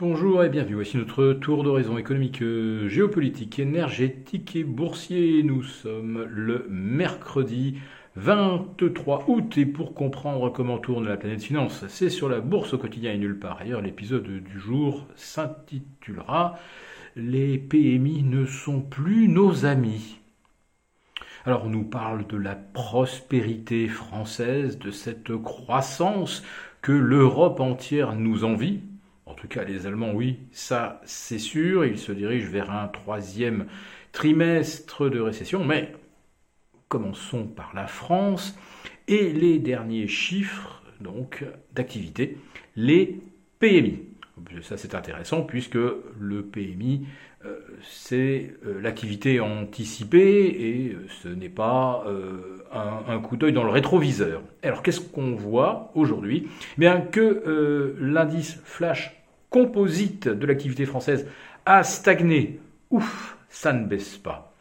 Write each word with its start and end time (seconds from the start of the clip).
Bonjour 0.00 0.42
et 0.42 0.48
bienvenue. 0.48 0.76
Voici 0.76 0.96
notre 0.96 1.34
tour 1.34 1.62
d'horizon 1.62 1.98
économique, 1.98 2.42
géopolitique, 2.86 3.58
énergétique 3.58 4.56
et 4.56 4.64
boursier. 4.64 5.42
Nous 5.42 5.62
sommes 5.62 6.24
le 6.24 6.66
mercredi 6.70 7.76
23 8.16 9.26
août 9.28 9.58
et 9.58 9.66
pour 9.66 9.92
comprendre 9.92 10.48
comment 10.48 10.78
tourne 10.78 11.06
la 11.06 11.18
planète 11.18 11.42
finance, 11.42 11.84
c'est 11.88 12.08
sur 12.08 12.30
la 12.30 12.40
bourse 12.40 12.72
au 12.72 12.78
quotidien 12.78 13.12
et 13.12 13.18
nulle 13.18 13.38
part 13.38 13.60
ailleurs. 13.60 13.82
L'épisode 13.82 14.26
du 14.26 14.58
jour 14.58 15.06
s'intitulera 15.16 16.58
Les 17.14 17.58
PMI 17.58 18.22
ne 18.22 18.46
sont 18.46 18.80
plus 18.80 19.28
nos 19.28 19.66
amis. 19.66 20.18
Alors 21.44 21.66
on 21.66 21.68
nous 21.68 21.84
parle 21.84 22.26
de 22.26 22.38
la 22.38 22.54
prospérité 22.54 23.86
française, 23.86 24.78
de 24.78 24.92
cette 24.92 25.36
croissance 25.36 26.42
que 26.80 26.92
l'Europe 26.92 27.60
entière 27.60 28.14
nous 28.14 28.44
envie, 28.44 28.80
en 29.30 29.34
tout 29.34 29.48
cas, 29.48 29.64
les 29.64 29.86
Allemands, 29.86 30.12
oui, 30.12 30.40
ça 30.52 31.00
c'est 31.04 31.38
sûr. 31.38 31.84
Ils 31.84 31.98
se 31.98 32.12
dirigent 32.12 32.50
vers 32.50 32.70
un 32.70 32.88
troisième 32.88 33.66
trimestre 34.12 35.08
de 35.08 35.20
récession. 35.20 35.64
Mais 35.64 35.92
commençons 36.88 37.44
par 37.44 37.72
la 37.74 37.86
France 37.86 38.58
et 39.06 39.32
les 39.32 39.58
derniers 39.58 40.08
chiffres 40.08 40.82
donc 41.00 41.44
d'activité, 41.72 42.36
les 42.76 43.20
PMI. 43.58 44.00
Ça 44.62 44.76
c'est 44.76 44.94
intéressant 44.94 45.42
puisque 45.42 45.74
le 45.74 46.42
PMI 46.42 47.06
euh, 47.46 47.58
c'est 47.82 48.54
euh, 48.66 48.80
l'activité 48.82 49.40
anticipée 49.40 50.46
et 50.46 50.92
euh, 50.92 51.06
ce 51.22 51.28
n'est 51.28 51.48
pas 51.48 52.04
un, 52.70 53.18
coup 53.20 53.36
d'œil 53.36 53.52
dans 53.52 53.64
le 53.64 53.70
rétroviseur. 53.70 54.42
Alors 54.62 54.82
qu'est-ce 54.82 55.00
qu'on 55.00 55.34
voit 55.34 55.90
aujourd'hui? 55.94 56.48
Eh 56.76 56.80
Bien 56.80 57.00
que 57.00 57.94
l'indice 57.98 58.60
flash 58.64 59.19
composite 59.50 60.28
de 60.28 60.46
l'activité 60.46 60.86
française 60.86 61.26
a 61.66 61.82
stagné. 61.82 62.60
Ouf, 62.90 63.36
ça 63.48 63.72
ne 63.72 63.84
baisse 63.86 64.16
pas. 64.16 64.54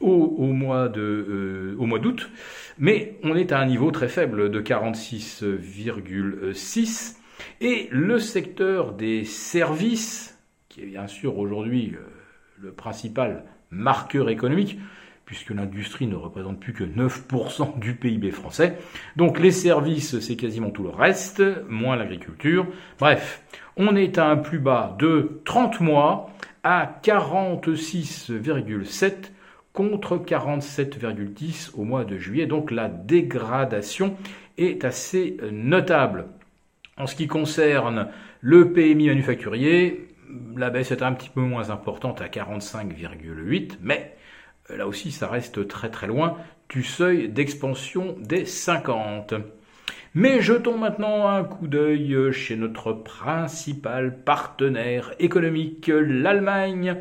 Au, 0.00 0.46
mois 0.46 0.88
de, 0.88 1.02
euh, 1.02 1.76
au 1.78 1.84
mois 1.84 1.98
d'août, 1.98 2.30
mais 2.78 3.18
on 3.22 3.36
est 3.36 3.52
à 3.52 3.60
un 3.60 3.66
niveau 3.66 3.90
très 3.90 4.08
faible 4.08 4.50
de 4.50 4.62
46,6 4.62 7.16
et 7.60 7.86
le 7.90 8.18
secteur 8.18 8.94
des 8.94 9.24
services, 9.24 10.38
qui 10.70 10.80
est 10.80 10.86
bien 10.86 11.06
sûr 11.06 11.36
aujourd'hui 11.36 11.92
euh, 11.94 12.00
le 12.62 12.72
principal 12.72 13.44
marqueur 13.70 14.30
économique, 14.30 14.78
puisque 15.30 15.50
l'industrie 15.50 16.08
ne 16.08 16.16
représente 16.16 16.58
plus 16.58 16.72
que 16.72 16.82
9% 16.82 17.78
du 17.78 17.94
PIB 17.94 18.32
français. 18.32 18.76
Donc 19.14 19.38
les 19.38 19.52
services, 19.52 20.18
c'est 20.18 20.34
quasiment 20.34 20.70
tout 20.70 20.82
le 20.82 20.88
reste, 20.88 21.40
moins 21.68 21.94
l'agriculture. 21.94 22.66
Bref, 22.98 23.40
on 23.76 23.94
est 23.94 24.18
à 24.18 24.26
un 24.26 24.36
plus 24.36 24.58
bas 24.58 24.96
de 24.98 25.40
30 25.44 25.78
mois 25.78 26.32
à 26.64 26.98
46,7 27.04 29.30
contre 29.72 30.16
47,10 30.16 31.76
au 31.76 31.84
mois 31.84 32.04
de 32.04 32.18
juillet. 32.18 32.46
Donc 32.46 32.72
la 32.72 32.88
dégradation 32.88 34.16
est 34.58 34.84
assez 34.84 35.36
notable. 35.52 36.26
En 36.96 37.06
ce 37.06 37.14
qui 37.14 37.28
concerne 37.28 38.08
le 38.40 38.72
PMI 38.72 39.10
manufacturier, 39.10 40.08
la 40.56 40.70
baisse 40.70 40.90
est 40.90 41.02
un 41.02 41.12
petit 41.12 41.30
peu 41.30 41.40
moins 41.40 41.70
importante 41.70 42.20
à 42.20 42.26
45,8, 42.26 43.76
mais 43.80 44.16
là 44.76 44.86
aussi 44.86 45.10
ça 45.10 45.28
reste 45.28 45.66
très 45.68 45.90
très 45.90 46.06
loin 46.06 46.36
du 46.68 46.82
seuil 46.82 47.28
d'expansion 47.28 48.16
des 48.20 48.44
50. 48.44 49.34
Mais 50.14 50.40
jetons 50.40 50.78
maintenant 50.78 51.28
un 51.28 51.44
coup 51.44 51.68
d'œil 51.68 52.32
chez 52.32 52.56
notre 52.56 52.92
principal 52.92 54.22
partenaire 54.24 55.14
économique, 55.18 55.90
l'Allemagne, 55.92 56.96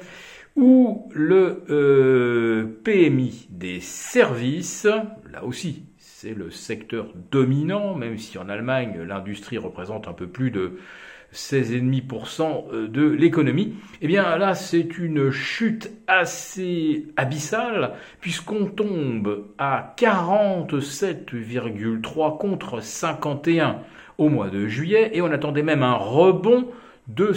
où 0.55 1.09
le 1.13 1.63
euh, 1.69 2.65
PMI 2.83 3.47
des 3.49 3.79
services, 3.79 4.87
là 5.31 5.43
aussi 5.43 5.83
c'est 6.21 6.33
le 6.33 6.51
secteur 6.51 7.07
dominant, 7.31 7.95
même 7.95 8.17
si 8.17 8.37
en 8.37 8.49
Allemagne 8.49 8.99
l'industrie 9.07 9.57
représente 9.57 10.09
un 10.09 10.13
peu 10.13 10.27
plus 10.27 10.51
de 10.51 10.77
16,5% 11.33 12.65
euh, 12.73 12.89
de 12.89 13.07
l'économie, 13.07 13.75
eh 14.01 14.07
bien 14.07 14.37
là 14.37 14.53
c'est 14.53 14.97
une 14.97 15.31
chute 15.31 15.89
assez 16.07 17.05
abyssale 17.15 17.93
puisqu'on 18.19 18.65
tombe 18.65 19.45
à 19.57 19.95
47,3 19.97 22.37
contre 22.37 22.81
51 22.81 23.79
au 24.17 24.27
mois 24.27 24.49
de 24.49 24.67
juillet 24.67 25.11
et 25.13 25.21
on 25.21 25.31
attendait 25.31 25.63
même 25.63 25.83
un 25.83 25.95
rebond 25.95 26.67
de 27.07 27.31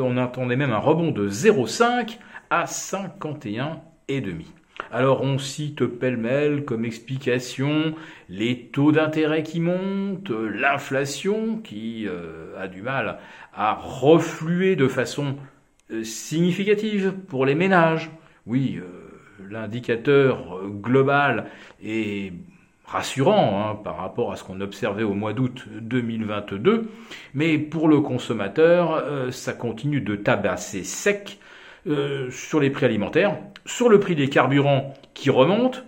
on 0.00 0.16
attendait 0.16 0.56
même 0.56 0.72
un 0.72 0.78
rebond 0.78 1.12
de 1.12 1.28
0,5 1.28 2.18
à 2.50 2.64
51,5. 2.64 4.42
Alors 4.90 5.22
on 5.22 5.38
cite 5.38 5.86
pêle-mêle 5.86 6.64
comme 6.64 6.84
explication 6.84 7.94
les 8.28 8.66
taux 8.66 8.92
d'intérêt 8.92 9.42
qui 9.42 9.60
montent, 9.60 10.30
l'inflation 10.30 11.58
qui 11.58 12.06
euh, 12.08 12.58
a 12.58 12.66
du 12.68 12.82
mal 12.82 13.18
à 13.54 13.74
refluer 13.74 14.74
de 14.76 14.88
façon 14.88 15.36
euh, 15.90 16.02
significative 16.02 17.14
pour 17.28 17.46
les 17.46 17.54
ménages. 17.54 18.10
Oui, 18.46 18.80
euh, 18.80 19.46
l'indicateur 19.48 20.60
global 20.68 21.46
est 21.84 22.32
rassurant 22.84 23.70
hein, 23.70 23.74
par 23.76 23.96
rapport 23.96 24.32
à 24.32 24.36
ce 24.36 24.44
qu'on 24.44 24.60
observait 24.60 25.04
au 25.04 25.14
mois 25.14 25.32
d'août 25.32 25.66
2022, 25.80 26.90
mais 27.32 27.58
pour 27.58 27.88
le 27.88 28.00
consommateur, 28.00 29.32
ça 29.32 29.54
continue 29.54 30.00
de 30.00 30.16
tabasser 30.16 30.84
sec 30.84 31.38
euh, 31.86 32.30
sur 32.30 32.60
les 32.60 32.70
prix 32.70 32.86
alimentaires, 32.86 33.36
sur 33.66 33.88
le 33.88 34.00
prix 34.00 34.14
des 34.14 34.28
carburants 34.28 34.94
qui 35.12 35.30
remonte. 35.30 35.84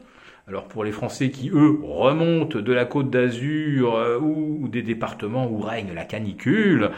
Alors 0.49 0.69
pour 0.69 0.85
les 0.85 0.93
Français 0.93 1.31
qui, 1.31 1.51
eux, 1.51 1.81
remontent 1.83 2.61
de 2.61 2.73
la 2.73 2.85
côte 2.85 3.11
d'Azur 3.11 3.97
euh, 3.97 4.17
ou, 4.21 4.69
des 4.69 4.83
départements 4.83 5.51
où 5.51 5.59
règne 5.59 5.93
la 5.93 6.05
canicule, 6.05 6.93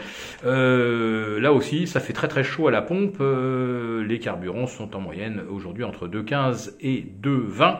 euh, 0.45 1.39
là 1.39 1.51
aussi, 1.51 1.87
ça 1.87 1.99
fait 1.99 2.13
très 2.13 2.27
très 2.27 2.43
chaud 2.43 2.67
à 2.67 2.71
la 2.71 2.83
pompe. 2.83 3.17
les 3.19 4.19
carburants 4.19 4.67
sont 4.67 4.95
en 4.95 4.99
moyenne 4.99 5.41
aujourd'hui 5.49 5.83
entre 5.83 6.07
2,15 6.07 6.75
et 6.81 7.03
2,20. 7.23 7.77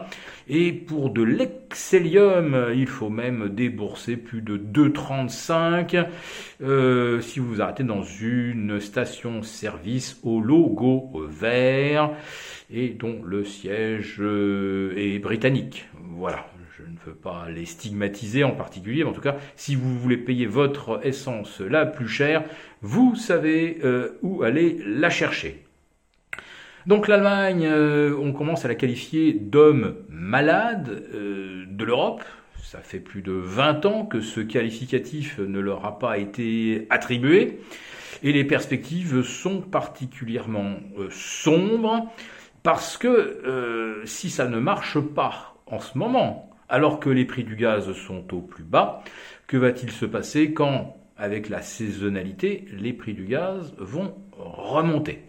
Et 0.48 0.72
pour 0.72 1.10
de 1.10 1.22
l'excellium, 1.22 2.70
il 2.74 2.88
faut 2.88 3.08
même 3.08 3.48
débourser 3.50 4.16
plus 4.16 4.42
de 4.42 4.56
2,35 4.56 6.08
euh, 6.62 7.20
si 7.20 7.40
vous 7.40 7.54
vous 7.54 7.60
arrêtez 7.62 7.84
dans 7.84 8.02
une 8.02 8.80
station-service 8.80 10.18
au 10.22 10.40
logo 10.40 11.10
vert 11.28 12.10
et 12.72 12.90
dont 12.90 13.22
le 13.24 13.44
siège 13.44 14.16
euh, 14.20 14.92
est 14.96 15.18
britannique. 15.18 15.59
Voilà, 15.94 16.46
je 16.80 16.82
ne 16.82 16.96
veux 17.06 17.14
pas 17.14 17.48
les 17.50 17.66
stigmatiser 17.66 18.44
en 18.44 18.52
particulier, 18.52 19.04
mais 19.04 19.10
en 19.10 19.12
tout 19.12 19.20
cas, 19.20 19.36
si 19.56 19.74
vous 19.74 19.98
voulez 19.98 20.16
payer 20.16 20.46
votre 20.46 21.00
essence 21.04 21.60
la 21.60 21.86
plus 21.86 22.08
chère, 22.08 22.44
vous 22.82 23.14
savez 23.16 23.78
euh, 23.84 24.18
où 24.22 24.42
aller 24.42 24.80
la 24.86 25.10
chercher. 25.10 25.64
Donc 26.86 27.08
l'Allemagne, 27.08 27.66
euh, 27.66 28.16
on 28.18 28.32
commence 28.32 28.64
à 28.64 28.68
la 28.68 28.74
qualifier 28.74 29.32
d'homme 29.32 29.96
malade 30.08 31.04
euh, 31.14 31.64
de 31.68 31.84
l'Europe. 31.84 32.22
Ça 32.62 32.78
fait 32.78 33.00
plus 33.00 33.22
de 33.22 33.32
20 33.32 33.86
ans 33.86 34.06
que 34.06 34.20
ce 34.20 34.40
qualificatif 34.40 35.38
ne 35.38 35.60
leur 35.60 35.84
a 35.84 35.98
pas 35.98 36.18
été 36.18 36.86
attribué. 36.88 37.60
Et 38.22 38.32
les 38.32 38.44
perspectives 38.44 39.22
sont 39.22 39.60
particulièrement 39.60 40.76
sombres 41.10 42.06
parce 42.62 42.96
que 42.96 44.02
si 44.04 44.30
ça 44.30 44.46
ne 44.48 44.58
marche 44.58 44.98
pas 45.00 45.54
en 45.66 45.80
ce 45.80 45.96
moment, 45.96 46.50
alors 46.68 47.00
que 47.00 47.10
les 47.10 47.24
prix 47.24 47.44
du 47.44 47.56
gaz 47.56 47.92
sont 47.92 48.32
au 48.34 48.40
plus 48.40 48.64
bas, 48.64 49.02
que 49.46 49.56
va-t-il 49.56 49.90
se 49.90 50.06
passer 50.06 50.52
quand, 50.52 50.96
avec 51.16 51.48
la 51.48 51.62
saisonnalité, 51.62 52.66
les 52.72 52.92
prix 52.92 53.14
du 53.14 53.24
gaz 53.24 53.74
vont 53.78 54.14
remonter? 54.38 55.24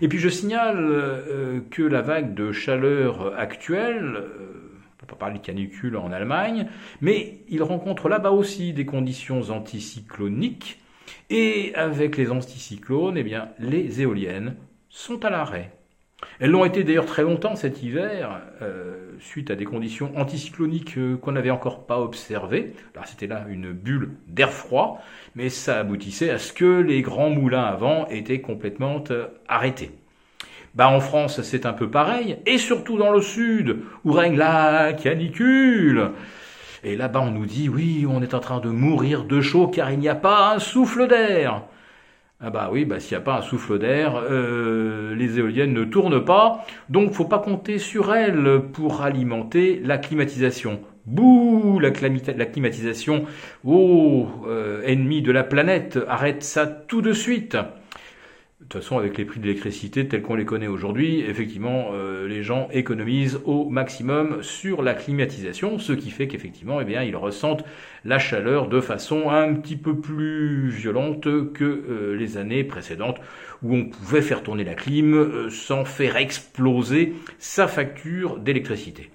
Et 0.00 0.08
puis 0.08 0.18
je 0.18 0.28
signale 0.28 0.78
euh, 0.80 1.60
que 1.70 1.82
la 1.82 2.02
vague 2.02 2.34
de 2.34 2.52
chaleur 2.52 3.38
actuelle, 3.38 4.16
euh, 4.16 4.26
on 4.26 4.94
ne 4.94 4.98
peut 4.98 5.06
pas 5.06 5.16
parler 5.16 5.38
de 5.38 5.44
canicule 5.44 5.96
en 5.96 6.10
Allemagne, 6.10 6.68
mais 7.00 7.40
il 7.48 7.62
rencontre 7.62 8.08
là-bas 8.08 8.32
aussi 8.32 8.72
des 8.72 8.86
conditions 8.86 9.50
anticycloniques. 9.50 10.80
Et 11.30 11.72
avec 11.74 12.16
les 12.16 12.30
anticyclones, 12.30 13.16
eh 13.16 13.22
bien, 13.22 13.50
les 13.58 14.02
éoliennes 14.02 14.56
sont 14.88 15.24
à 15.24 15.30
l'arrêt. 15.30 15.77
Elles 16.40 16.50
l'ont 16.50 16.64
été 16.64 16.84
d'ailleurs 16.84 17.06
très 17.06 17.22
longtemps 17.22 17.54
cet 17.54 17.82
hiver, 17.82 18.40
euh, 18.62 19.12
suite 19.20 19.50
à 19.50 19.54
des 19.54 19.64
conditions 19.64 20.12
anticycloniques 20.16 20.98
euh, 20.98 21.16
qu'on 21.16 21.32
n'avait 21.32 21.50
encore 21.50 21.86
pas 21.86 22.00
observées. 22.00 22.74
Alors 22.94 23.06
c'était 23.06 23.26
là 23.26 23.44
une 23.48 23.72
bulle 23.72 24.10
d'air 24.26 24.50
froid, 24.50 25.02
mais 25.36 25.48
ça 25.48 25.78
aboutissait 25.80 26.30
à 26.30 26.38
ce 26.38 26.52
que 26.52 26.80
les 26.80 27.02
grands 27.02 27.30
moulins 27.30 27.64
à 27.64 27.74
vent 27.76 28.06
étaient 28.08 28.40
complètement 28.40 29.02
euh, 29.10 29.26
arrêtés. 29.46 29.92
Bah 30.74 30.88
en 30.88 31.00
France 31.00 31.42
c'est 31.42 31.66
un 31.66 31.72
peu 31.72 31.90
pareil, 31.90 32.38
et 32.46 32.58
surtout 32.58 32.98
dans 32.98 33.10
le 33.10 33.20
sud, 33.20 33.78
où 34.04 34.12
règne 34.12 34.36
la 34.36 34.92
canicule. 34.92 36.10
Et 36.84 36.96
là-bas 36.96 37.20
on 37.20 37.30
nous 37.30 37.46
dit 37.46 37.68
oui, 37.68 38.06
on 38.08 38.22
est 38.22 38.34
en 38.34 38.40
train 38.40 38.60
de 38.60 38.68
mourir 38.68 39.24
de 39.24 39.40
chaud 39.40 39.68
car 39.68 39.90
il 39.90 39.98
n'y 39.98 40.08
a 40.08 40.14
pas 40.14 40.52
un 40.52 40.58
souffle 40.58 41.06
d'air. 41.08 41.62
Ah 42.40 42.50
bah 42.50 42.70
oui, 42.72 42.84
bah 42.84 43.00
s'il 43.00 43.16
n'y 43.16 43.22
a 43.22 43.24
pas 43.24 43.38
un 43.38 43.42
souffle 43.42 43.80
d'air, 43.80 44.14
euh, 44.14 45.12
les 45.16 45.40
éoliennes 45.40 45.72
ne 45.72 45.82
tournent 45.82 46.24
pas, 46.24 46.64
donc 46.88 47.12
faut 47.12 47.24
pas 47.24 47.40
compter 47.40 47.78
sur 47.78 48.14
elles 48.14 48.62
pour 48.72 49.02
alimenter 49.02 49.80
la 49.84 49.98
climatisation. 49.98 50.80
Bouh, 51.04 51.80
la, 51.80 51.90
climatisation, 51.90 53.24
oh, 53.64 54.28
euh, 54.46 54.82
ennemi 54.84 55.20
de 55.20 55.32
la 55.32 55.42
planète, 55.42 55.98
arrête 56.06 56.44
ça 56.44 56.66
tout 56.66 57.02
de 57.02 57.12
suite. 57.12 57.56
De 58.68 58.74
toute 58.74 58.82
façon, 58.82 58.98
avec 58.98 59.16
les 59.16 59.24
prix 59.24 59.40
de 59.40 59.46
l'électricité 59.46 60.06
tels 60.06 60.20
qu'on 60.20 60.34
les 60.34 60.44
connaît 60.44 60.66
aujourd'hui, 60.66 61.20
effectivement, 61.20 61.92
euh, 61.94 62.28
les 62.28 62.42
gens 62.42 62.68
économisent 62.70 63.40
au 63.46 63.70
maximum 63.70 64.42
sur 64.42 64.82
la 64.82 64.92
climatisation, 64.92 65.78
ce 65.78 65.94
qui 65.94 66.10
fait 66.10 66.28
qu'effectivement, 66.28 66.78
eh 66.78 66.84
bien, 66.84 67.02
ils 67.02 67.16
ressentent 67.16 67.64
la 68.04 68.18
chaleur 68.18 68.68
de 68.68 68.82
façon 68.82 69.30
un 69.30 69.54
petit 69.54 69.78
peu 69.78 69.96
plus 69.96 70.68
violente 70.68 71.22
que 71.54 71.64
euh, 71.64 72.14
les 72.14 72.36
années 72.36 72.62
précédentes, 72.62 73.22
où 73.62 73.74
on 73.74 73.86
pouvait 73.86 74.20
faire 74.20 74.42
tourner 74.42 74.64
la 74.64 74.74
clim 74.74 75.14
euh, 75.14 75.48
sans 75.48 75.86
faire 75.86 76.18
exploser 76.18 77.14
sa 77.38 77.68
facture 77.68 78.36
d'électricité. 78.36 79.08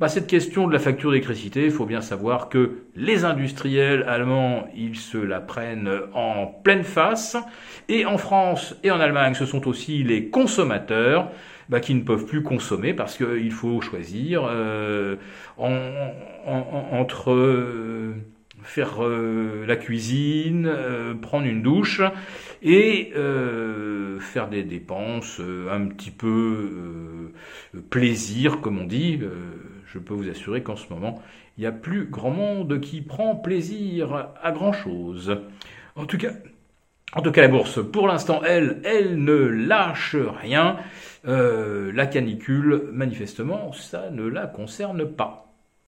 Bah, 0.00 0.08
cette 0.08 0.28
question 0.28 0.68
de 0.68 0.72
la 0.72 0.78
facture 0.78 1.10
d'électricité, 1.10 1.64
il 1.64 1.72
faut 1.72 1.84
bien 1.84 2.00
savoir 2.00 2.48
que 2.48 2.84
les 2.94 3.24
industriels 3.24 4.04
allemands, 4.04 4.68
ils 4.76 4.96
se 4.96 5.18
la 5.18 5.40
prennent 5.40 5.90
en 6.14 6.46
pleine 6.46 6.84
face, 6.84 7.36
et 7.88 8.06
en 8.06 8.16
France 8.16 8.76
et 8.84 8.92
en 8.92 9.00
Allemagne, 9.00 9.34
ce 9.34 9.44
sont 9.44 9.66
aussi 9.66 10.04
les 10.04 10.28
consommateurs 10.28 11.32
bah, 11.68 11.80
qui 11.80 11.94
ne 11.94 12.02
peuvent 12.02 12.26
plus 12.26 12.44
consommer 12.44 12.94
parce 12.94 13.16
qu'il 13.16 13.50
faut 13.50 13.80
choisir 13.80 14.42
euh, 14.48 15.16
entre 15.56 17.32
euh, 17.32 18.14
faire 18.62 19.04
euh, 19.04 19.64
la 19.66 19.76
cuisine, 19.76 20.70
prendre 21.22 21.46
une 21.46 21.62
douche 21.62 22.02
et 22.62 23.12
faire 24.20 24.48
des 24.48 24.62
dépenses 24.62 25.40
un 25.70 25.86
petit 25.86 26.10
peu 26.10 27.32
plaisir, 27.90 28.60
comme 28.60 28.78
on 28.78 28.86
dit 28.86 29.20
je 29.86 29.98
peux 29.98 30.14
vous 30.14 30.28
assurer 30.28 30.62
qu'en 30.62 30.76
ce 30.76 30.92
moment, 30.92 31.22
il 31.56 31.62
n'y 31.62 31.66
a 31.66 31.72
plus 31.72 32.06
grand 32.06 32.30
monde 32.30 32.80
qui 32.80 33.00
prend 33.00 33.34
plaisir 33.34 34.30
à 34.42 34.52
grand 34.52 34.72
chose. 34.72 35.38
En 35.96 36.04
tout 36.04 36.18
cas, 36.18 36.32
en 37.14 37.22
tout 37.22 37.32
cas, 37.32 37.40
la 37.40 37.48
bourse, 37.48 37.80
pour 37.90 38.06
l'instant, 38.06 38.42
elle, 38.44 38.80
elle 38.84 39.22
ne 39.22 39.32
lâche 39.32 40.14
rien. 40.14 40.76
Euh, 41.26 41.90
la 41.92 42.06
canicule, 42.06 42.90
manifestement, 42.92 43.72
ça 43.72 44.10
ne 44.10 44.26
la 44.26 44.46
concerne 44.46 45.06
pas. 45.06 45.47